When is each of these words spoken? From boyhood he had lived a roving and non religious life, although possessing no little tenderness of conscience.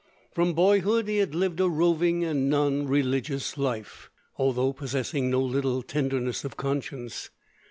From 0.31 0.55
boyhood 0.55 1.07
he 1.07 1.17
had 1.17 1.35
lived 1.35 1.59
a 1.59 1.69
roving 1.69 2.23
and 2.23 2.49
non 2.49 2.87
religious 2.87 3.55
life, 3.55 4.09
although 4.35 4.73
possessing 4.73 5.29
no 5.29 5.41
little 5.43 5.83
tenderness 5.83 6.43
of 6.43 6.57
conscience. 6.57 7.29